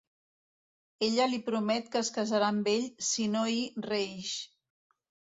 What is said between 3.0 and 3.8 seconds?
si no hi